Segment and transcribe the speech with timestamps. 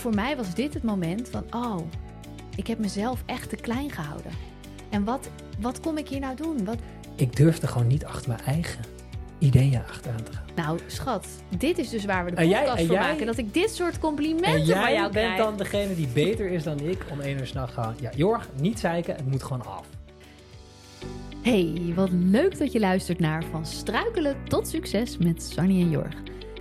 [0.00, 1.76] voor mij was dit het moment van, oh,
[2.56, 4.32] ik heb mezelf echt te klein gehouden.
[4.90, 5.30] En wat,
[5.60, 6.64] wat kom ik hier nou doen?
[6.64, 6.76] Wat...
[7.14, 8.80] Ik durfde gewoon niet achter mijn eigen
[9.38, 10.44] ideeën achteraan te gaan.
[10.54, 11.26] Nou, schat,
[11.58, 13.26] dit is dus waar we de jij- podcast voor jij- maken.
[13.26, 15.36] Dat ik dit soort En complimenten van jij jou bent krijg.
[15.44, 17.94] dan degene die beter is dan ik om één uur s'nachts gaan.
[18.00, 19.86] Ja, Jorg, niet zeiken, het moet gewoon af.
[21.42, 26.14] Hey, wat leuk dat je luistert naar Van Struikelen tot Succes met Sunny en Jorg.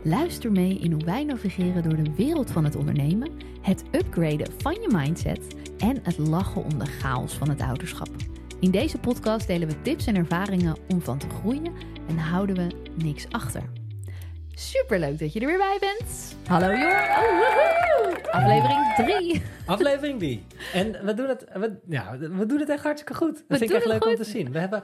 [0.03, 3.31] Luister mee in hoe wij navigeren door de wereld van het ondernemen,
[3.61, 8.09] het upgraden van je mindset en het lachen om de chaos van het ouderschap.
[8.59, 11.73] In deze podcast delen we tips en ervaringen om van te groeien
[12.07, 12.67] en houden we
[13.03, 13.78] niks achter.
[14.59, 16.35] Superleuk dat je er weer bij bent.
[16.47, 16.67] Hallo.
[16.67, 18.31] Oh, woehoe.
[18.31, 19.41] Aflevering 3.
[19.65, 20.45] Aflevering die.
[20.73, 23.43] En we doen het, we, ja, we doen het echt hartstikke goed.
[23.47, 24.51] Dat vind ik echt leuk om te zien.
[24.51, 24.83] We hebben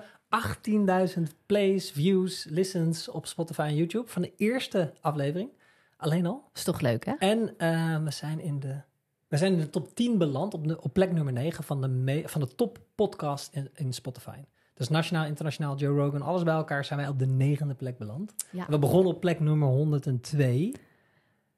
[1.17, 5.49] 18.000 plays, views, listens op Spotify en YouTube van de eerste aflevering.
[5.97, 6.49] Alleen al.
[6.53, 7.13] Is toch leuk hè?
[7.19, 8.81] En eh, we, zijn in de,
[9.27, 11.87] we zijn in de top 10 beland op, de, op plek nummer 9 van de,
[11.87, 14.37] me- van de top podcast in, in Spotify.
[14.75, 18.33] Dus nationaal, internationaal, Joe Rogan, alles bij elkaar zijn wij op de negende plek beland.
[18.51, 18.65] Ja.
[18.69, 20.71] We begonnen op plek nummer 102.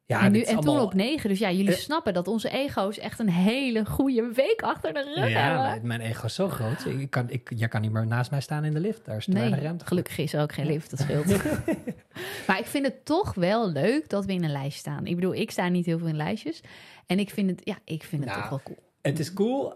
[0.05, 1.29] Ja, en nu, en toen op 9.
[1.29, 1.77] Dus ja, jullie Eh.
[1.77, 5.61] snappen dat onze ego's echt een hele goede week achter de rug Ja, hebben.
[5.63, 6.85] mijn- mijn ego is zo groot.
[6.85, 9.05] Ik kan, ik, jij kan niet meer naast mij staan in de lift.
[9.05, 9.85] Daar is te Nee, ruimte.
[9.85, 11.27] gelukkig is er ook geen lift, dat scheelt.
[12.47, 15.05] maar ik vind het toch wel leuk dat we in een lijst staan.
[15.05, 16.61] Ik bedoel, ik sta niet heel veel in lijstjes.
[17.05, 18.86] En ik vind het, ja, ik vind het Nou, toch wel cool.
[19.07, 19.73] Het is cool.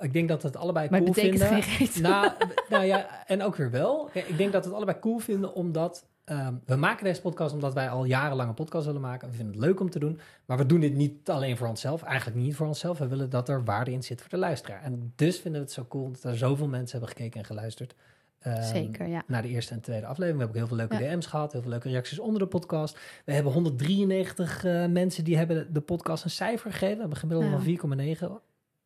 [0.00, 1.62] Ik denk dat we het allebei Maar cool betekent vinden.
[1.62, 2.02] geen.
[2.02, 2.32] Nou,
[2.68, 4.10] nou ja, en ook weer wel.
[4.12, 6.06] Ik denk dat we het allebei cool vinden omdat...
[6.24, 9.28] ehm, we maken deze podcast omdat wij al jarenlang een podcast willen maken.
[9.28, 10.18] We vinden het leuk om te doen.
[10.46, 12.02] Maar we doen dit niet alleen voor onszelf.
[12.02, 12.98] Eigenlijk niet voor onszelf.
[12.98, 14.82] We willen dat er waarde in zit voor de luisteraar.
[14.82, 17.94] En dus vinden we het zo cool dat er zoveel mensen hebben gekeken en geluisterd.
[18.40, 19.22] ehm, Zeker, ja.
[19.26, 20.38] Naar de eerste en tweede aflevering.
[20.38, 21.14] We hebben ook heel veel leuke Ja.
[21.16, 21.52] DM's gehad.
[21.52, 22.98] Heel veel leuke reacties onder de podcast.
[23.24, 26.94] We hebben 193 eh, mensen die hebben de podcast een cijfer gegeven.
[26.94, 27.56] We hebben een gemiddelde Ja.
[27.56, 28.40] van 4,9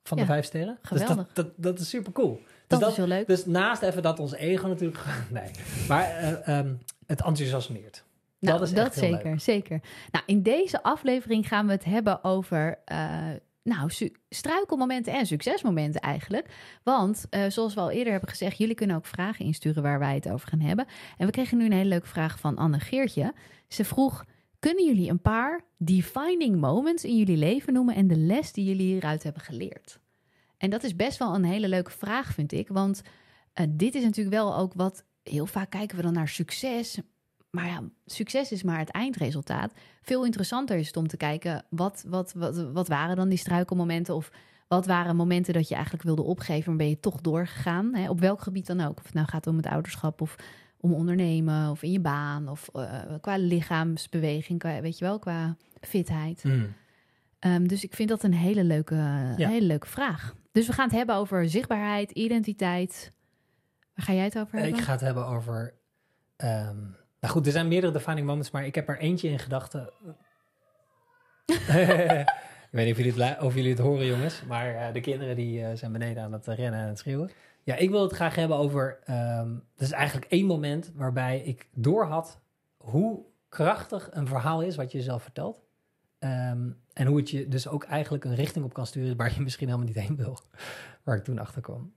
[0.08, 0.78] van Ja, de vijf sterren.
[0.80, 1.16] Dus geweldig.
[1.16, 2.40] dat, dat, dat is super cool.
[2.66, 3.26] Dat, dus is heel leuk.
[3.26, 5.04] dus naast even dat ons ego natuurlijk...
[5.30, 5.50] Nee,
[5.88, 6.74] maar eh, ehm,
[7.06, 8.04] het enthousiasmeert.
[8.38, 9.40] Nou, dat is dat echt heel zeker, leuk.
[9.40, 9.80] zeker.
[10.10, 12.98] Nou, in deze aflevering gaan we het hebben over eh,
[13.62, 13.90] nou,
[14.28, 16.48] struikelmomenten en succesmomenten eigenlijk.
[16.82, 20.14] Want, eh, zoals we al eerder hebben gezegd, jullie kunnen ook vragen insturen waar wij
[20.14, 20.86] het over gaan hebben.
[21.16, 23.34] En we kregen nu een hele leuke vraag van Anne Geertje.
[23.68, 24.24] Ze vroeg,
[24.58, 28.86] kunnen jullie een paar defining moments in jullie leven noemen en de les die jullie
[28.86, 30.00] hieruit hebben geleerd?
[30.58, 32.68] En dat is best wel een hele leuke vraag, vind ik.
[32.68, 33.02] Want
[33.52, 35.04] eh, dit is natuurlijk wel ook wat...
[35.22, 37.00] Heel vaak kijken we dan naar succes.
[37.50, 39.72] Maar ja, succes is maar het eindresultaat.
[40.02, 41.64] Veel interessanter is het om te kijken...
[41.70, 44.14] wat, wat, wat, wat waren dan die struikelmomenten...
[44.14, 44.30] of
[44.68, 46.68] wat waren momenten dat je eigenlijk wilde opgeven...
[46.68, 47.94] maar ben je toch doorgegaan?
[47.94, 48.08] Hè?
[48.10, 48.98] Op welk gebied dan ook.
[48.98, 50.36] Of het nou gaat om het ouderschap of
[50.80, 51.70] om ondernemen...
[51.70, 54.58] of in je baan of eh, qua lichaamsbeweging...
[54.58, 56.44] Qua, weet je wel, qua fitheid.
[56.44, 56.74] Mm.
[57.38, 58.94] Ehm, dus ik vind dat een hele leuke,
[59.36, 59.48] Ja.
[59.48, 60.34] hele leuke vraag.
[60.52, 63.12] Dus we gaan het hebben over zichtbaarheid, identiteit.
[63.94, 64.78] Waar ga jij het over hebben?
[64.78, 65.74] Ik ga het hebben over...
[66.36, 66.80] ehm,
[67.20, 69.90] nou goed, er zijn meerdere defining moments, maar ik heb er eentje in gedachten.
[71.46, 75.36] ik weet niet of jullie, het, of jullie het horen, jongens, maar eh, de kinderen
[75.36, 77.30] die eh, zijn beneden aan het rennen en het schreeuwen.
[77.66, 78.98] Ja, ik wil het graag hebben over...
[79.04, 82.40] ehm dat is eigenlijk één moment waarbij ik doorhad
[82.76, 85.62] hoe krachtig een verhaal is wat je jezelf vertelt.
[86.18, 89.40] Ehm, en hoe het je dus ook eigenlijk een richting op kan sturen waar je
[89.40, 90.38] misschien helemaal niet heen wil.
[91.04, 91.92] Waar ik toen achter kwam.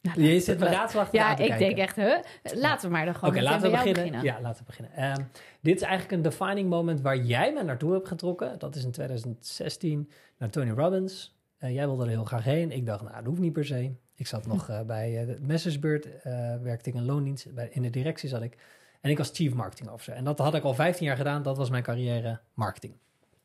[0.00, 1.58] Nou, Je zit me raadselachtig Ja, ik kijken.
[1.58, 2.18] denk echt, huh?
[2.54, 4.22] Laten we maar dan gewoon Oké, meteen laten we beginnen.
[4.22, 4.92] Ja, laten we beginnen.
[4.92, 5.22] Ehm,
[5.60, 8.58] dit is eigenlijk een defining moment waar jij me naartoe hebt getrokken.
[8.58, 11.36] Dat is in 2016 naar Tony Robbins.
[11.58, 12.70] Eh, jij wilde er heel graag heen.
[12.72, 13.92] Ik dacht, nou, dat hoeft niet per se.
[14.18, 17.54] Ik zat nog eh, bij uh, Messersbeurt, eh, werkte ik in loondienst.
[17.54, 18.56] Bij, in de directie zat ik.
[19.00, 20.14] En ik was chief marketing officer.
[20.14, 21.42] En dat had ik al 15 jaar gedaan.
[21.42, 22.94] Dat was mijn carrière marketing.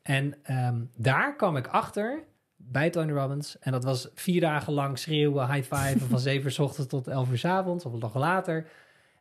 [0.02, 2.24] En ehm, daar kwam ik achter
[2.56, 3.58] bij Tony Robbins.
[3.58, 7.08] En dat was vier dagen lang schreeuwen, high five van 7 uur s ochtends tot
[7.08, 8.66] 11 uur s avonds of nog later.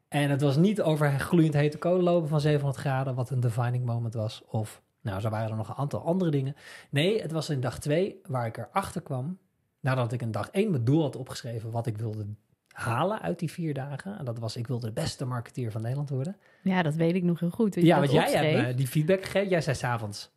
[0.07, 3.85] En het was niet over gloeiend hete kolen lopen van 700 graden, wat een defining
[3.85, 4.43] moment was.
[4.45, 6.55] Of, nou, zo waren er nog een aantal andere dingen.
[6.89, 9.37] Nee, het was in dag 2 waar ik erachter kwam,
[9.83, 12.25] nadat ik in dag 1 mijn doel had opgeschreven wat ik wilde
[12.67, 14.17] halen uit die vier dagen.
[14.17, 16.37] En dat was, ik wilde de beste marketeer van Nederland worden.
[16.63, 17.75] Ja, dat weet ik nog heel goed.
[17.75, 18.61] Ja, want jij opschreef.
[18.61, 19.49] hebt die feedback gegeven.
[19.49, 20.31] Jij zei s'avonds.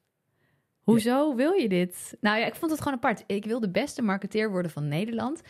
[0.80, 2.16] Hoezo wil je dit?
[2.20, 3.24] Nou ja, ik vond het gewoon apart.
[3.26, 5.42] Ik wil de beste marketeer worden van Nederland.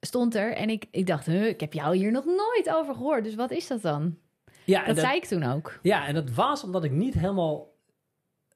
[0.00, 3.24] Stond er en ik, ik dacht, huh, ik heb jou hier nog nooit over gehoord.
[3.24, 4.18] Dus wat is dat dan?
[4.64, 5.78] Ja, dat- zei ik toen ook.
[5.82, 7.74] Ja, en dat was omdat ik niet helemaal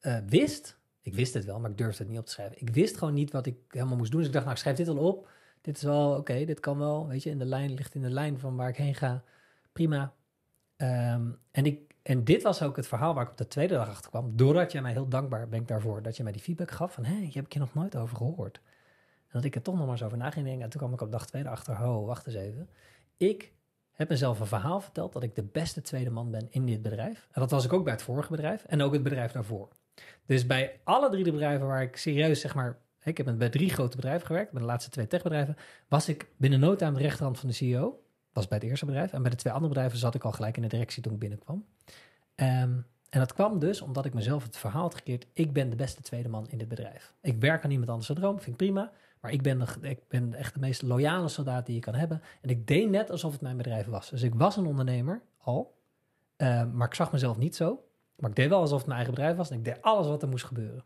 [0.01, 0.79] eh, wist.
[1.03, 2.61] Ik wist het wel, maar ik durfde het niet op te schrijven.
[2.61, 4.21] Ik wist gewoon niet wat ik helemaal moest doen.
[4.21, 5.29] Dus ik dacht, nou, ik schrijf dit al op.
[5.61, 7.09] Dit is wel, oké, dit kan wel.
[7.09, 9.23] Weet je, in de lijn ligt in de lijn van waar ik heen ga.
[9.73, 10.15] Prima.
[10.77, 13.89] Ehm, en ik, en dit was ook het verhaal waar ik op de tweede dag
[13.89, 14.37] achter kwam.
[14.37, 17.05] Doordat jij mij heel dankbaar ben ik daarvoor dat je mij die feedback gaf van
[17.05, 18.61] hé, hey, heb ik je nog nooit over gehoord.
[19.31, 20.65] En dat ik er toch nog maar eens over na ging denken.
[20.65, 22.69] En toen kwam ik op dag twee erachter, ho, wacht eens even.
[23.17, 23.53] Ik
[23.91, 27.29] heb mezelf een verhaal verteld dat ik de beste tweede man ben in dit bedrijf.
[27.33, 29.69] En dat was ik ook bij het vorige bedrijf en ook het bedrijf daarvoor.
[30.27, 33.71] Dus bij alle drie de bedrijven waar ik serieus zeg maar ik heb bij drie
[33.71, 35.57] grote bedrijven gewerkt, bij de laatste twee techbedrijven,
[35.89, 38.03] was ik binnen no time de rechterhand van de CEO.
[38.33, 39.13] Was bij het eerste bedrijf.
[39.13, 41.19] En bij de twee andere bedrijven zat ik al gelijk in de directie toen ik
[41.19, 41.65] binnenkwam.
[42.35, 45.27] Ehm, en dat kwam dus omdat ik mezelf het verhaal had gekeerd.
[45.33, 47.15] Ik ben de beste tweede man in dit bedrijf.
[47.21, 48.93] Ik werk aan iemand anders een droom, vind ik prima.
[49.21, 52.23] Maar ik ben, de, ik ben echt de meest loyale soldaat die je kan hebben.
[52.41, 54.11] En ik deed net alsof het mijn bedrijf was.
[54.11, 55.79] Dus ik was een ondernemer al.
[56.37, 57.85] Ehm, maar ik zag mezelf niet zo.
[58.21, 59.51] Maar ik deed wel alsof het mijn eigen bedrijf was.
[59.51, 60.85] En ik deed alles wat er moest gebeuren.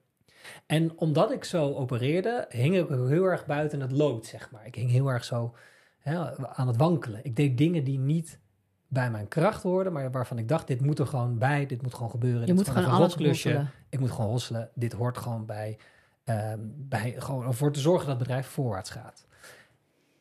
[0.66, 4.66] En omdat ik zo opereerde, hing ik heel erg buiten het lood, zeg maar.
[4.66, 5.54] Ik hing heel erg zo
[5.98, 7.24] hè, aan het wankelen.
[7.24, 8.38] Ik deed dingen die niet
[8.88, 11.94] bij mijn kracht hoorden, maar waarvan ik dacht, dit moet er gewoon bij, dit moet
[11.94, 12.40] gewoon gebeuren.
[12.40, 13.44] Je dit moet gewoon alles.
[13.88, 14.70] Ik moet gewoon hosselen.
[14.74, 15.78] Dit hoort gewoon bij,
[16.24, 19.26] um, bij gewoon ervoor te zorgen dat het bedrijf voorwaarts gaat.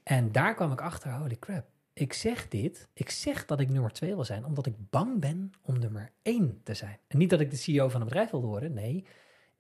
[0.04, 1.66] En daar kwam ik achter, holy crap.
[1.94, 5.52] Ik zeg dit, ik zeg dat ik nummer twee wil zijn, omdat ik bang ben
[5.62, 6.98] om nummer één te zijn.
[7.08, 9.06] En niet dat ik de CEO van een bedrijf wilde worden, nee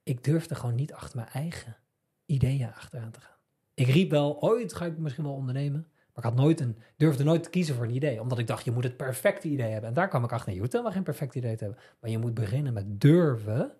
[0.04, 1.78] ik durfde gewoon niet achter mijn eigen
[2.26, 3.36] ideeën achteraan te gaan.
[3.74, 5.88] Ik riep wel, ooit ga ik misschien wel ondernemen.
[6.14, 8.22] Maar ik had nooit een, durfde nooit te kiezen voor een idee.
[8.22, 9.90] Omdat ik dacht, je moet het perfecte idee hebben.
[9.90, 11.82] En daar kwam ik achter, je hoeft helemaal geen perfect idee te hebben.
[12.00, 13.72] Maar je moet beginnen met durven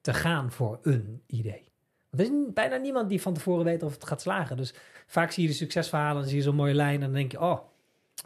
[0.00, 1.72] te gaan voor een idee.
[2.10, 4.56] Want er is bijna niemand die van tevoren weet of het gaat slagen.
[4.56, 4.74] Dus
[5.06, 6.94] vaak zie je de succesverhalen, dan zie je zo'n mooie lijn.
[6.94, 7.60] En dan denk je, oh,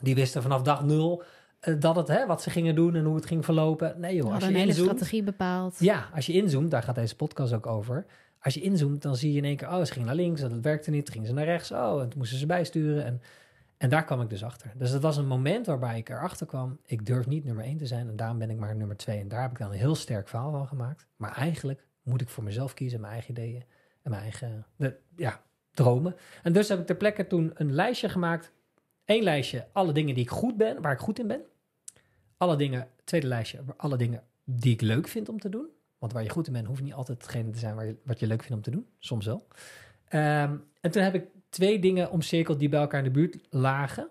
[0.02, 1.22] die wisten vanaf dag nul
[1.60, 4.00] eh, dat het, hè, wat ze gingen doen en hoe het ging verlopen.
[4.00, 5.76] Nee joh, als je een hele strategie bepaald.
[5.78, 8.06] Ja, als je inzoomt, daar gaat deze podcast ook over.
[8.40, 10.48] Als je inzoomt, dan zie je in één keer, oh, ze gingen naar links en
[10.48, 11.10] dat werkte niet.
[11.10, 13.04] Gingen ze naar rechts, oh, en toen moesten ze bijsturen.
[13.04, 13.20] En,
[13.76, 14.72] en daar kwam ik dus achter.
[14.76, 17.86] Dus het was een moment waarbij ik erachter kwam, ik durf niet nummer één te
[17.86, 19.20] zijn en daarom ben ik maar nummer twee.
[19.20, 21.06] En daar heb ik dan een heel sterk verhaal van gemaakt.
[21.16, 23.64] Maar eigenlijk moet ik voor mezelf kiezen, mijn eigen ideeën
[24.02, 26.16] en mijn eigen de, ja, dromen.
[26.42, 28.52] En dus heb ik ter plekke toen een lijstje gemaakt.
[29.04, 31.44] Eén lijstje, alle dingen die ik goed ben, waar ik goed in ben
[32.36, 35.66] alle dingen, tweede lijstje, alle dingen die ik leuk vind om te doen.
[35.98, 38.20] Want waar je goed in bent, hoeft niet altijd hetgene te zijn waar je, wat
[38.20, 38.86] je leuk vindt om te doen.
[38.98, 39.46] Soms wel.
[40.08, 44.08] Ehm, en toen heb ik twee dingen omcirkeld die bij elkaar in de buurt lagen.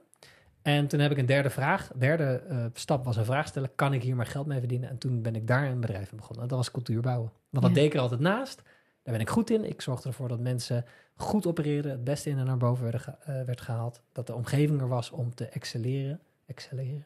[0.62, 1.92] En toen heb ik een derde vraag.
[1.96, 3.76] derde uh, stap was een vraag stellen.
[3.76, 4.90] Kan ik hier maar geld mee verdienen?
[4.90, 6.48] En toen ben ik daar een bedrijf in begonnen.
[6.48, 7.32] Dat was cultuur bouwen.
[7.50, 8.62] Want dat deed ik er altijd naast.
[9.04, 9.64] Daar ben ik goed in.
[9.64, 10.86] Ik zorgde ervoor dat mensen
[11.16, 11.92] goed opereerden.
[11.92, 14.02] Het beste in en naar boven uh, werd gehaald.
[14.12, 16.20] Dat de omgeving er was om te excelleren.
[16.46, 17.06] Excelleren.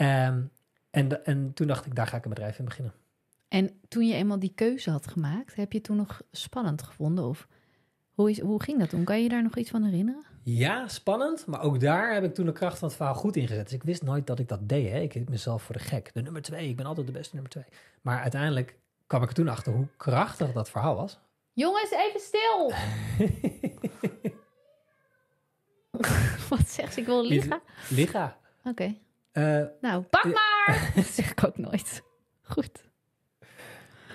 [0.00, 0.50] Um,
[0.90, 2.92] en, en toen dacht ik, daar ga ik een bedrijf in beginnen.
[3.48, 7.24] En toen je eenmaal die keuze had gemaakt, heb je toen nog spannend gevonden?
[7.24, 7.48] Of
[8.12, 9.04] hoe, is, hoe ging dat toen?
[9.04, 10.24] Kan je daar nog iets van herinneren?
[10.42, 11.46] Ja, spannend.
[11.46, 13.64] Maar ook daar heb ik toen de kracht van het verhaal goed ingezet.
[13.64, 14.90] Dus ik wist nooit dat ik dat deed.
[14.90, 15.00] Hè.
[15.00, 16.10] Ik hield mezelf voor de gek.
[16.14, 17.64] De nummer twee, ik ben altijd de beste nummer twee.
[18.02, 18.76] Maar uiteindelijk
[19.06, 21.18] kwam ik er toen achter hoe krachtig dat verhaal was.
[21.52, 22.72] Jongens, even stil!
[26.48, 27.00] Wat zegt ze?
[27.00, 27.62] Ik wil liggen.
[27.88, 28.36] Liggen.
[28.64, 28.96] Oké.
[29.32, 30.92] Uh, nou, pak uh, maar!
[30.94, 32.02] dat zeg ik ook nooit.
[32.42, 32.84] Goed.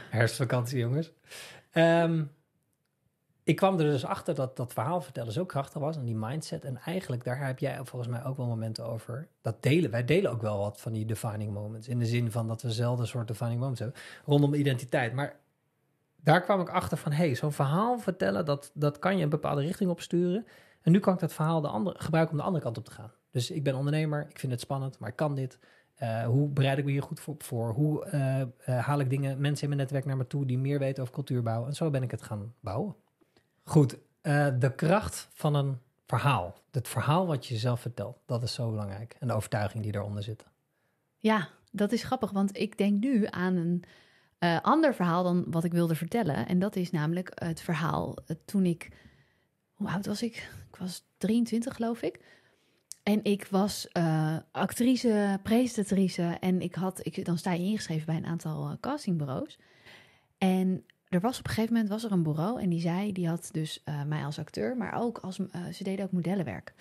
[0.10, 1.12] Herfstvakantie, jongens.
[1.74, 2.32] Um,
[3.48, 6.66] ik kwam er dus achter dat dat verhaal vertellen zo krachtig was en die mindset.
[6.66, 9.28] En eigenlijk, daar heb jij volgens mij ook wel momenten over.
[9.42, 11.88] Dat delen, wij delen ook wel wat van die defining moments.
[11.88, 15.14] In de zin van dat we zelden soort defining moments hebben rondom identiteit.
[15.14, 15.40] Maar
[16.16, 19.62] daar kwam ik achter van, hey, zo'n verhaal vertellen, dat, dat kan je een bepaalde
[19.62, 20.46] richting opsturen.
[20.82, 22.92] En nu kan ik dat verhaal de andere, gebruiken om de andere kant op te
[22.92, 23.12] gaan.
[23.32, 25.60] Dus ik ben ondernemer, ik vind het spannend, maar ik kan dit.
[26.04, 27.74] Uh, hoe bereid ik me hier goed voor?
[27.74, 30.80] Hoe uh, uh, haal ik dingen, mensen in mijn netwerk naar me toe die meer
[30.80, 31.66] weten over cultuurbouw?
[31.66, 32.96] En zo ben ik het gaan bouwen.
[33.68, 33.98] Goed,
[34.60, 36.56] de kracht van een verhaal.
[36.72, 39.16] Het verhaal wat je jezelf vertelt, dat is zo belangrijk.
[39.20, 40.46] En de overtuiging die eronder zit.
[41.18, 43.84] Ja, dat is grappig, want ik denk nu aan een
[44.62, 46.48] ander verhaal dan wat ik wilde vertellen.
[46.48, 48.92] En dat is namelijk het verhaal toen ik,
[49.74, 50.52] hoe oud was ik?
[50.70, 52.20] Ik was 23 geloof ik.
[53.04, 53.88] En ik was
[54.52, 59.60] actrice, presentatrice en ik had, ik, dan sta je ingeschreven bij een aantal castingbureaus.
[60.38, 63.28] En er was op een gegeven moment was er een bureau en die zei, die
[63.28, 65.36] had dus uh, mij als acteur, maar ook als,
[65.72, 66.74] ze deden ook modellenwerk.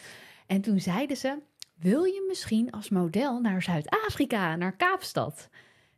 [0.47, 1.38] En toen zeiden ze,
[1.75, 5.49] wil je misschien als model naar Zuid-Afrika, naar Kaapstad?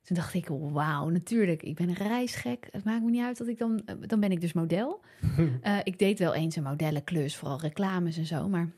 [0.02, 2.68] Toen dacht ik, wauw, natuurlijk, ik ben een reisgek.
[2.70, 5.00] Het maakt me niet uit dat ik dan, dan ben ik dus model.
[5.82, 8.70] ik deed wel eens een modellenklus, vooral reclames en zo, maar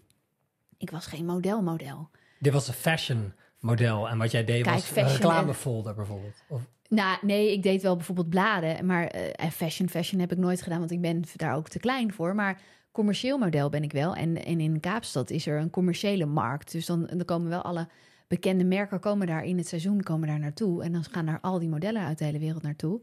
[0.78, 2.10] ik was geen modelmodel.
[2.38, 6.42] Dit was een fashion model en wat jij deed was een reclamefolder bijvoorbeeld?
[6.48, 6.62] Of?
[6.88, 10.78] Nou, nee, ik deed wel bijvoorbeeld bladen, maar uh, fashion, fashion heb ik nooit gedaan,
[10.78, 12.34] want ik ben daar ook te klein voor.
[12.34, 12.60] Maar
[12.92, 14.14] commercieel model ben ik wel.
[14.14, 17.88] En, en in Kaapstad is er een commerciële markt, dus dan, dan komen wel alle
[18.28, 20.82] bekende merken komen daar in het seizoen komen daar naartoe.
[20.82, 23.00] En dan gaan daar al die modellen uit de hele wereld naartoe.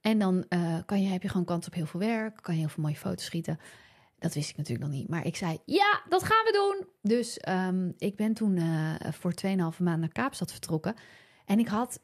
[0.00, 2.38] En dan eh, kan je, heb je gewoon kans op heel veel werk.
[2.42, 3.58] Kan je heel veel mooie foto's schieten.
[4.18, 5.08] Dat wist ik natuurlijk nog niet.
[5.08, 6.86] Maar ik zei, ja, dat gaan we doen.
[7.02, 10.94] Dus ehm, ik ben toen uh, voor 2,5 maanden naar Kaapstad vertrokken.
[11.44, 12.00] En ik had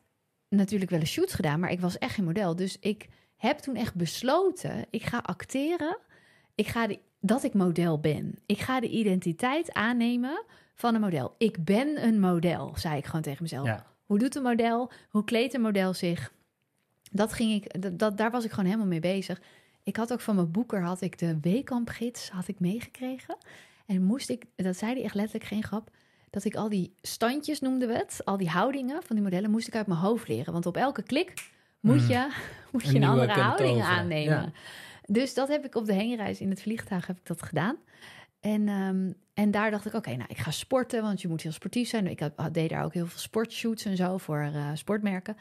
[0.49, 2.57] natuurlijk wel een shoot gedaan, maar ik was echt geen model.
[2.57, 5.99] Dus ik heb toen echt besloten, ik ga acteren.
[6.55, 8.39] Ik ga de, dat ik model ben.
[8.47, 11.35] Ik ga de identiteit aannemen van een model.
[11.39, 13.83] Ik ben een model, zei ik gewoon tegen mezelf.
[14.05, 14.91] Hoe doet een model?
[15.09, 16.33] Hoe kleedt een model zich?
[17.11, 19.41] Dat ging ik, dat, daar was ik gewoon helemaal mee bezig.
[19.83, 23.37] Ik had ook van mijn boeker had ik de Weekampgids had ik meegekregen.
[23.87, 25.91] En moest ik, dat zei hij echt letterlijk geen grap,
[26.31, 29.69] dat ik al die standjes noemden we het, al die houdingen van die modellen moest
[29.69, 30.53] ik uit mijn hoofd leren.
[30.53, 32.09] Want op elke klik moet hmm.
[32.09, 32.29] je,
[32.73, 34.55] moet je een, andere houding aannemen.
[35.07, 37.77] Dus dat heb ik op de heenreis in het vliegtuig heb ik dat gedaan.
[38.41, 41.53] En, um, en daar dacht ik, oké, nou, ik ga sporten, want je moet heel
[41.53, 42.07] sportief zijn.
[42.07, 45.37] Ik had, deed daar ook heel veel sportshoots en zo voor uh, sportmerken.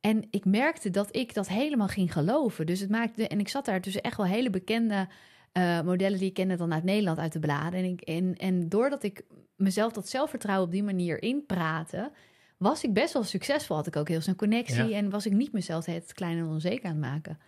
[0.00, 2.66] En ik merkte dat ik dat helemaal ging geloven.
[2.66, 5.08] Dus het maakte, en ik zat daar tussen echt wel hele bekende
[5.52, 7.78] uh, modellen die ik kende dan uit Nederland, uit de bladen.
[7.78, 9.24] En, ik, en, en doordat ik
[9.56, 12.10] mezelf dat zelfvertrouwen op die manier inpraatte,
[12.56, 13.76] was ik best wel succesvol.
[13.76, 16.84] Had ik ook heel snel connectie en was ik niet mezelf het klein en onzeker
[16.84, 17.38] aan het maken.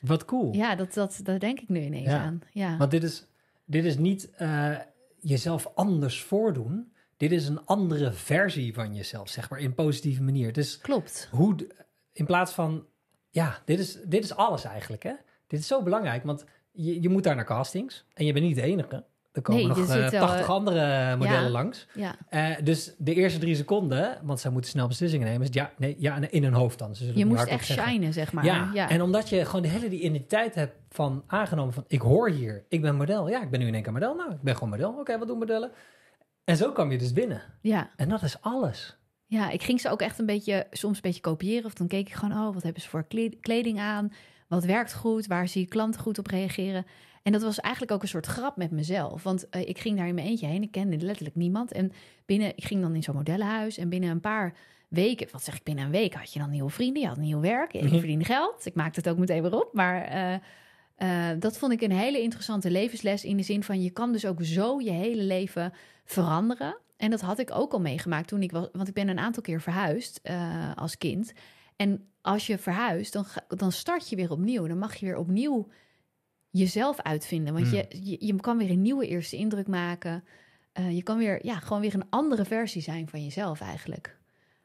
[0.00, 0.54] Wat cool.
[0.54, 2.40] Ja, dat, dat, dat denk ik nu ineens aan.
[2.52, 2.76] Ja.
[2.76, 3.26] Want dit is,
[3.64, 4.76] dit is niet uh,
[5.20, 6.92] jezelf anders voordoen.
[7.16, 10.52] Dit is een andere versie van jezelf, zeg maar, in positieve manier.
[10.52, 11.28] Dus Klopt.
[11.30, 11.56] Hoe,
[12.12, 12.86] in plaats van,
[13.30, 15.12] ja, dit is, dit is alles eigenlijk, hè?
[15.46, 18.54] Dit is zo belangrijk, want je, je moet daar naar castings en je bent niet
[18.54, 19.04] de enige.
[19.32, 21.86] Er komen nog uh, eh, 80 andere modellen langs.
[21.94, 22.14] Ja.
[22.30, 25.96] Uh, dus de eerste drie seconden, want zij moeten snel beslissingen nemen, is ja, nee,
[25.98, 26.94] ja in hun hoofd dan.
[27.14, 28.44] je moest echt shinen, zeg maar.
[28.44, 28.70] Ja.
[28.74, 28.88] ja.
[28.88, 32.64] en omdat je gewoon de hele die identiteit hebt van aangenomen van ik hoor hier,
[32.68, 33.28] ik ben model.
[33.28, 34.14] Ja, ik ben nu in één keer model.
[34.14, 34.92] Nou, ik ben gewoon model.
[34.98, 35.70] Oké, wat doen modellen?
[36.44, 37.42] En zo kwam je dus binnen.
[37.60, 37.90] Ja.
[37.96, 38.98] En dat is alles.
[39.30, 41.64] Ja, ik ging ze ook echt een beetje, soms een beetje kopiëren.
[41.64, 43.06] Of dan keek ik gewoon, oh, wat hebben ze voor
[43.40, 44.12] kleding aan?
[44.48, 45.26] Wat werkt goed?
[45.26, 46.86] Waar zie je klanten goed op reageren?
[47.22, 49.22] En dat was eigenlijk ook een soort grap met mezelf.
[49.22, 50.62] Want uh, ik ging daar in mijn eentje heen.
[50.62, 51.72] Ik kende letterlijk niemand.
[51.72, 51.92] En
[52.26, 53.78] binnen, ik ging dan in zo'n modellenhuis.
[53.78, 54.54] En binnen een paar
[54.88, 57.02] weken, wat zeg ik, binnen een week had je dan nieuwe vrienden.
[57.02, 57.72] Je had nieuw werk.
[57.72, 57.98] Je mhm.
[57.98, 58.66] verdiende geld.
[58.66, 59.70] Ik maakte het ook meteen weer op.
[59.72, 63.24] Maar uh, uh, dat vond ik een hele interessante levensles.
[63.24, 65.72] In de zin van je kan dus ook zo je hele leven
[66.04, 66.76] veranderen.
[67.00, 68.68] En dat had ik ook al meegemaakt toen ik was.
[68.72, 70.20] Want ik ben een aantal keer verhuisd
[70.74, 71.32] als kind.
[71.76, 74.66] En als je verhuist, dan, dan start je weer opnieuw.
[74.66, 75.68] Dan mag je weer opnieuw
[76.50, 77.54] jezelf uitvinden.
[77.54, 77.76] Want hmm.
[77.76, 80.24] je, je, kan weer een nieuwe eerste indruk maken.
[80.78, 84.16] Uh, je kan weer, ja, gewoon weer een andere versie zijn van jezelf eigenlijk.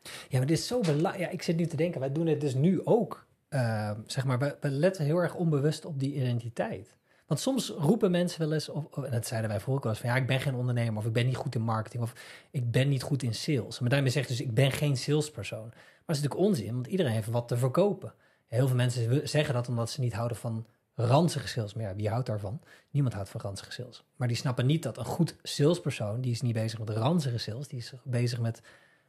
[0.04, 1.20] Ja, maar dit is zo belangrijk.
[1.20, 3.28] Ja, ik zit nu te denken, wij doen het dus nu ook.
[3.50, 6.96] Uh, zeg maar, we, we, letten heel erg onbewust op die identiteit.
[7.26, 10.10] Want soms roepen mensen wel eens, of, en dat zeiden wij vroeger wel eens, van
[10.10, 12.14] ja, ik ben geen ondernemer, of ik ben niet goed in marketing, of
[12.52, 13.80] ik ben niet goed in sales.
[13.80, 15.68] Maar daarmee zegt dus, ik ben geen salespersoon.
[15.68, 18.14] Maar dat is natuurlijk onzin, want iedereen heeft wat te verkopen.
[18.48, 20.66] Heel veel mensen zeggen dat omdat ze niet houden van
[20.96, 21.74] ranzige sales.
[21.74, 22.62] Maar ja, wie houdt daarvan?
[22.90, 24.04] Niemand houdt van ranzige sales.
[24.16, 27.68] Maar die snappen niet dat een goed salespersoon, die is niet bezig met ranzige sales,
[27.68, 28.62] die is bezig met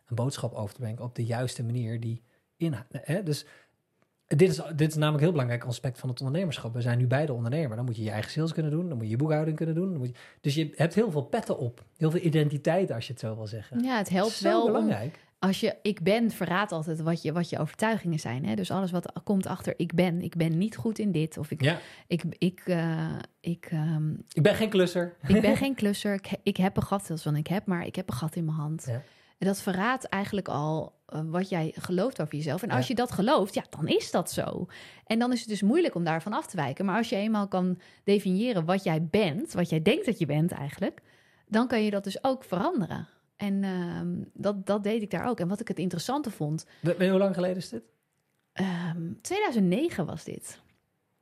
[0.06, 2.23] een boodschap over te brengen op de juiste manier die
[2.56, 2.75] in.
[2.90, 3.23] Hè?
[3.23, 3.46] Dus
[4.26, 6.75] dit is, dit is namelijk een heel belangrijk aspect van het ondernemerschap.
[6.75, 7.76] We zijn nu beide ondernemer.
[7.76, 8.88] Dan moet je je eigen sales kunnen doen.
[8.88, 9.90] Dan moet je je boekhouding kunnen doen.
[9.90, 11.85] Dan moet je, dus je hebt heel veel petten op.
[11.97, 13.83] Heel veel identiteit, als je het zo wil zeggen.
[13.83, 17.59] Ja, het helpt wel belangrijk als je ik ben verraadt altijd wat je, wat je
[17.59, 18.45] overtuigingen zijn.
[18.47, 18.54] Hè?
[18.54, 20.23] Dus alles wat komt achter ik ben.
[20.23, 21.38] Ik ben niet goed in dit.
[21.38, 21.78] Of ik, ja.
[22.06, 25.16] ik, ik, uh, ik, um, ik ben geen klusser.
[25.26, 26.14] Ik ben geen klusser.
[26.14, 28.37] Ik, ik heb een gat, dat is wat ik heb, maar ik heb een gat
[28.37, 28.85] in mijn hand.
[28.88, 29.02] Ja.
[29.38, 32.62] En dat verraadt eigenlijk al uh, wat jij gelooft over jezelf.
[32.62, 32.87] En als ja.
[32.88, 34.66] je dat gelooft, ja, dan is dat zo.
[35.07, 36.85] En dan is het dus moeilijk om daarvan af te wijken.
[36.85, 40.52] Maar als je eenmaal kan definiëren wat jij bent, wat jij denkt dat je bent
[40.52, 41.00] eigenlijk,
[41.47, 43.09] dan kan je dat dus ook veranderen.
[43.37, 44.00] En uh,
[44.33, 45.40] dat, dat deed ik daar ook.
[45.40, 46.66] En wat ik het interessante vond.
[46.81, 47.83] Ben, hoe lang geleden is dit?
[48.55, 50.61] Um, ehm, 2009 was dit.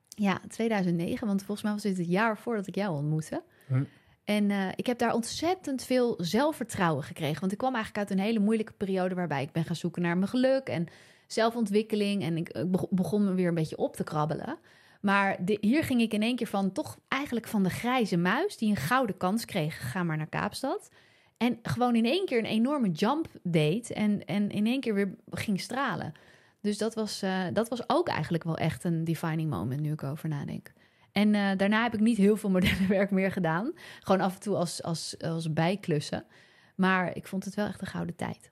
[0.09, 3.42] Ja, 2009, want volgens mij was dit het jaar voordat ik jou ontmoette.
[3.66, 3.85] Hm.
[4.25, 7.40] En uh, ik heb daar ontzettend veel zelfvertrouwen gekregen.
[7.40, 10.16] Want ik kwam eigenlijk uit een hele moeilijke periode waarbij ik ben gaan zoeken naar
[10.16, 10.87] mijn geluk en
[11.26, 12.23] zelfontwikkeling.
[12.23, 14.59] En ik begon me weer een beetje op te krabbelen.
[15.00, 18.57] Maar de, hier ging ik in één keer van, toch eigenlijk van de grijze muis,
[18.57, 20.88] die een gouden kans kreeg, ga maar naar Kaapstad.
[21.37, 25.14] En gewoon in één keer een enorme jump deed en, en in één keer weer
[25.31, 26.12] ging stralen.
[26.61, 30.02] Dus dat was, uh, dat was ook eigenlijk wel echt een defining moment, nu ik
[30.02, 30.73] over nadenk.
[31.14, 33.73] En uh, daarna heb ik niet heel veel modellenwerk meer gedaan.
[34.00, 36.25] Gewoon af en toe als, als, als bijklussen.
[36.75, 38.50] Maar ik vond het wel echt een gouden tijd.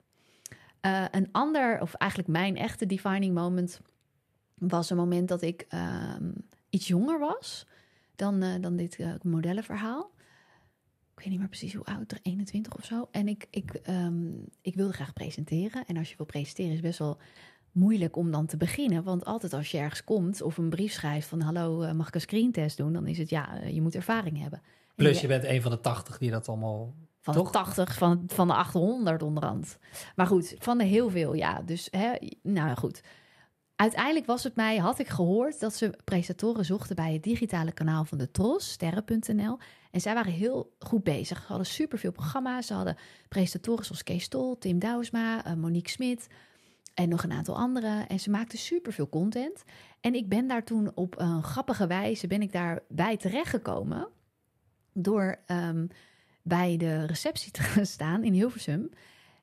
[0.81, 3.81] Uh, een ander, of eigenlijk mijn echte defining moment,
[4.53, 5.67] was een moment dat ik
[6.69, 7.67] iets jonger was
[8.15, 10.11] dan, dan dit modellenverhaal.
[11.15, 13.07] ik weet niet meer precies hoe oud, 21 of zo.
[13.11, 15.85] En ik, ik, ehm, ik wilde graag presenteren.
[15.85, 17.17] En als je wil presenteren is best wel
[17.73, 19.03] moeilijk om dan te beginnen.
[19.03, 21.41] Want altijd als je ergens komt of een brief schrijft van...
[21.41, 22.93] hallo, eh, mag ik een screentest doen?
[22.93, 24.59] Dan is het ja, eh, je moet ervaring hebben.
[24.59, 26.93] En Plus je- je bent een van de tachtig die dat allemaal...
[27.19, 27.45] van Toch?
[27.45, 29.77] de 80, van, van de 800 onderhand.
[30.15, 31.61] Maar goed, van de heel veel, ja.
[31.65, 32.11] Dus, hè,
[32.41, 33.01] nou goed.
[33.75, 38.05] Uiteindelijk was het mij, had ik gehoord dat ze presentatoren zochten bij het digitale kanaal
[38.05, 39.57] van de Tros, sterren.nl.
[39.91, 41.37] En zij waren heel goed bezig.
[41.39, 42.67] Ze hadden superveel programma's.
[42.67, 42.97] Ze hadden
[43.29, 46.27] presentatoren zoals Kees Tol, Tim Douwsma, eh, Monique Smit
[46.93, 48.07] en nog een aantal anderen.
[48.07, 49.63] En ze maakten superveel content.
[50.01, 54.07] En ik ben daar toen op een grappige wijze ben ik daarbij terechtgekomen
[54.93, 55.87] door ehm,
[56.41, 58.89] bij de receptie te gaan staan in Hilversum.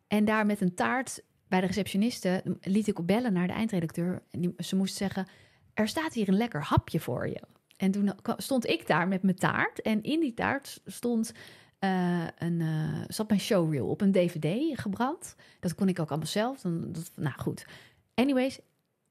[0.09, 4.23] En daar met een taart bij de receptioniste liet ik bellen naar de eindredacteur.
[4.31, 5.27] En die, ze moest zeggen,
[5.75, 7.43] er staat hier een lekker hapje voor je.
[7.77, 9.83] En toen stond ik daar met mijn taart.
[9.83, 11.33] En in die taart stond
[11.81, 15.37] eh, een, eh, zat mijn showreel op een dvd gebrand.
[15.61, 16.61] Dat kon ik ook allemaal zelf.
[16.61, 17.67] Dan, dat, nou goed.
[18.15, 18.61] Anyways,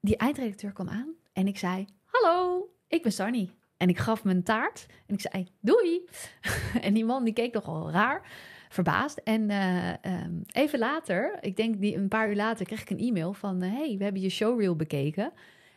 [0.00, 1.84] die eindredacteur kwam aan en ik zei...
[2.04, 3.50] Hallo, ik ben Sunny.
[3.76, 6.00] En ik gaf mijn taart en ik zei doei.
[6.86, 8.28] en die man die keek nogal raar,
[8.68, 9.18] verbaasd.
[9.18, 12.98] En eh, ehm, even later, ik denk die, een paar uur later, kreeg ik een
[12.98, 13.62] e-mail van...
[13.62, 15.32] hey, we hebben je showreel bekeken.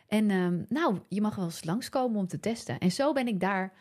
[0.06, 2.78] En ehm, nou, je mag wel eens langskomen om te testen.
[2.78, 3.72] En zo ben ik daar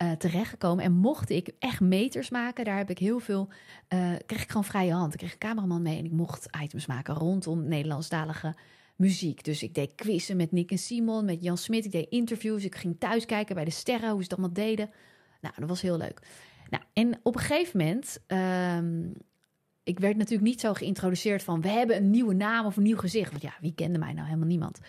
[0.00, 0.84] eh, terechtgekomen.
[0.84, 3.48] En mocht ik echt meters maken, daar heb ik heel veel...
[3.88, 5.12] eh, kreeg ik gewoon vrije hand.
[5.12, 8.54] Ik kreeg een cameraman mee en ik mocht items maken rondom Nederlandstalige
[8.96, 9.44] muziek.
[9.44, 11.84] Dus ik deed quizzen met Nick en Simon, met Jan Smit.
[11.84, 12.64] Ik deed interviews.
[12.64, 14.90] Ik ging thuis kijken bij de sterren, hoe ze het allemaal deden.
[15.40, 16.20] Nou, dat was heel leuk.
[16.70, 18.18] Nou, en op een gegeven moment...
[18.26, 19.08] ehm,
[19.82, 21.60] ik werd natuurlijk niet zo geïntroduceerd van...
[21.60, 23.30] we hebben een nieuwe naam of een nieuw gezicht.
[23.30, 24.26] Want ja, wie kende mij nou?
[24.26, 24.80] Helemaal niemand.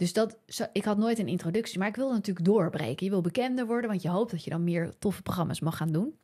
[0.00, 0.38] Dus dat,
[0.72, 1.78] ik had nooit een introductie.
[1.78, 3.04] Maar ik wilde natuurlijk doorbreken.
[3.04, 5.92] Je wil bekender worden, want je hoopt dat je dan meer toffe programma's mag gaan
[5.92, 6.14] doen.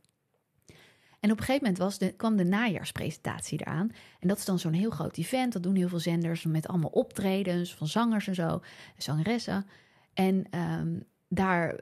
[1.21, 3.91] En op een gegeven moment was de, kwam de najaarspresentatie eraan.
[4.21, 5.53] En dat is dan zo'n heel groot event.
[5.53, 8.61] Dat doen heel veel zenders met allemaal optredens van zangers en zo.
[8.97, 9.67] Zangeressen.
[10.15, 11.81] En ehm, daar